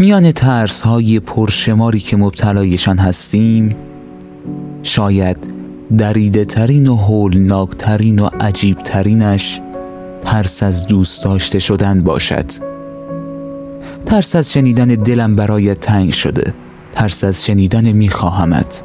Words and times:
میان 0.00 0.32
ترس 0.32 0.80
های 0.80 1.20
پرشماری 1.20 1.98
که 1.98 2.16
مبتلایشان 2.16 2.98
هستیم 2.98 3.76
شاید 4.82 5.36
دریده 5.98 6.44
ترین 6.44 6.86
و 6.86 6.96
هولناک 6.96 7.70
ترین 7.70 8.18
و 8.18 8.26
عجیب 8.40 8.78
ترینش 8.78 9.60
ترس 10.20 10.62
از 10.62 10.86
دوست 10.86 11.24
داشته 11.24 11.58
شدن 11.58 12.02
باشد. 12.02 12.44
ترس 14.06 14.36
از 14.36 14.52
شنیدن 14.52 14.88
دلم 14.88 15.36
برایت 15.36 15.80
تنگ 15.80 16.12
شده 16.12 16.54
ترس 16.92 17.24
از 17.24 17.46
شنیدن 17.46 17.92
میخواهمت. 17.92 18.84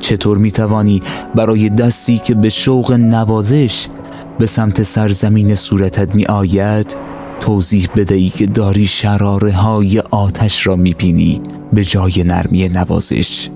چطور 0.00 0.38
می‌توانی 0.38 1.02
برای 1.34 1.68
دستی 1.68 2.18
که 2.18 2.34
به 2.34 2.48
شوق 2.48 2.92
نوازش 2.92 3.86
به 4.38 4.46
سمت 4.46 4.82
سرزمین 4.82 5.54
صورتت 5.54 6.14
می 6.14 6.24
آید 6.24 6.96
توضیح 7.40 7.88
بدهی 7.96 8.28
که 8.28 8.46
داری 8.46 8.86
شراره 8.86 9.52
های 9.52 10.00
آتش 10.00 10.66
را 10.66 10.76
می‌بینی 10.76 11.40
به 11.72 11.84
جای 11.84 12.24
نرمی 12.26 12.68
نوازش. 12.68 13.48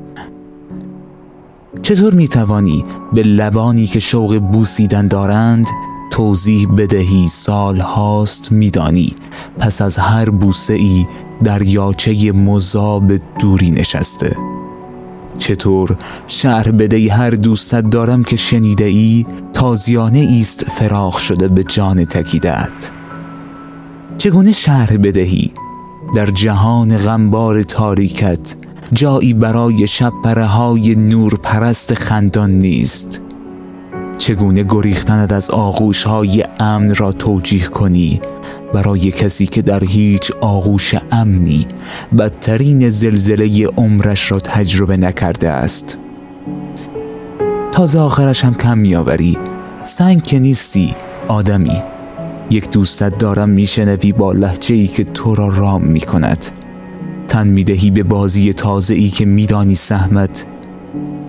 چطور 1.83 2.15
می 2.15 2.29
توانی 2.29 2.85
به 3.13 3.23
لبانی 3.23 3.87
که 3.87 3.99
شوق 3.99 4.39
بوسیدن 4.39 5.09
دارند 5.09 5.67
توضیح 6.11 6.69
بدهی 6.79 7.27
سال 7.27 7.81
هاست 7.81 8.53
میدانی. 8.53 9.13
پس 9.59 9.83
از 9.83 9.97
هر 9.97 10.31
بوسه 10.31 10.75
ای 10.75 11.07
یاچه 11.65 12.33
مذاب 12.33 13.13
دوری 13.41 13.71
نشسته. 13.71 14.37
چطور 15.39 15.97
شهر 16.27 16.71
بدهی 16.71 17.09
هر 17.09 17.31
دوستت 17.31 17.91
دارم 17.91 18.25
که 18.25 18.37
شنیده 18.37 18.85
ای 18.85 19.27
تازیانه 19.53 20.19
ایست 20.19 20.65
فراغ 20.65 21.19
شده 21.19 21.49
به 21.49 21.63
جان 21.63 22.05
تکیدت. 22.05 22.91
چگونه 24.19 24.53
شهر 24.53 24.97
بدهی؟ 24.97 25.53
در 26.15 26.27
جهان 26.27 26.97
غمبار 26.97 27.63
تاریکت 27.63 28.55
جایی 28.93 29.35
برای 29.35 29.87
شب 29.87 30.13
های 30.27 30.95
نور 30.95 31.35
پرست 31.43 31.95
خندان 31.95 32.51
نیست. 32.51 33.23
چگونه 34.19 34.65
گریختند 34.69 35.33
از 35.33 35.51
آغوش 35.51 36.05
های 36.05 36.45
امن 36.61 36.95
را 36.95 37.13
توجیه 37.13 37.65
کنی؟ 37.65 38.21
برای 38.73 39.11
کسی 39.11 39.47
که 39.47 39.63
در 39.63 39.85
هیچ 39.85 40.33
آغوش 40.41 40.95
امنی 41.13 41.67
بدترین 42.19 42.89
زلزله 42.89 43.67
عمرش 43.67 44.33
را 44.33 44.39
تجربه 44.39 44.97
نکرده 44.97 45.49
است. 45.51 45.99
تازه 47.73 47.99
آخرش 47.99 48.45
هم 48.45 48.55
کم 48.55 48.79
میآوری. 48.79 49.39
سنگ 49.83 50.23
که 50.23 50.39
نیستی 50.39 50.95
آدمی. 51.29 51.83
یک 52.51 52.71
دوستت 52.71 53.19
دارم 53.19 53.49
میشنوی 53.49 54.13
با 54.13 54.33
لحجه 54.33 54.75
ای 54.75 54.87
که 54.87 55.05
تو 55.05 55.35
را 55.35 55.49
رام 55.49 55.83
می 55.83 56.01
کند 56.01 56.45
تن 57.29 57.47
می‌دهی 57.47 57.91
به 57.91 58.03
بازی 58.03 58.53
تازه 58.53 58.95
ای 58.95 59.09
که 59.09 59.25
میدانی 59.25 59.75
سهمت 59.75 60.45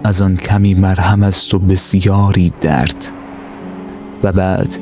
از 0.03 0.21
آن 0.21 0.35
کمی 0.35 0.73
مرهم 0.73 1.23
است 1.23 1.53
و 1.53 1.59
بسیاری 1.59 2.53
درد. 2.61 3.05
و 4.23 4.31
بعد 4.31 4.73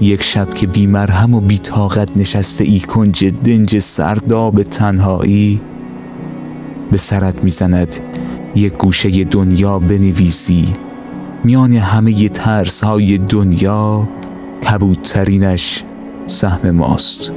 یک 0.00 0.22
شب 0.22 0.54
که 0.54 0.66
بی 0.66 0.86
مرهم 0.86 1.34
و 1.34 1.40
بی 1.40 1.58
طاقت 1.58 2.16
نشسته 2.16 2.64
ای 2.64 2.80
کنج 2.80 3.24
دنج 3.24 3.78
سرداب 3.78 4.62
تنهایی 4.62 5.60
به 6.90 6.96
سرت 6.96 7.44
می‌زند 7.44 7.96
یک 8.54 8.72
گوشه 8.72 9.24
دنیا 9.24 9.78
بنویسی. 9.78 10.72
میان 11.44 11.72
همه 11.72 12.28
ترس 12.28 12.84
های 12.84 13.18
دنیا 13.18 14.08
کبودترینش 14.70 15.84
سهم 16.26 16.70
ماست. 16.70 17.32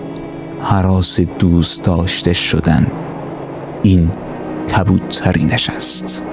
حراس 0.62 1.20
دوست 1.20 1.84
داشته 1.84 2.34
شدن 2.34 2.88
این 3.84 4.10
کبودترینش 4.78 5.70
است. 5.70 6.24